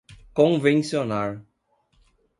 [0.33, 1.45] convencionar